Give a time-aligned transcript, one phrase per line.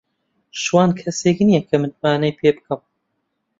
[0.61, 2.81] شوان کەسێک نییە کە متمانەی پێ بکەم.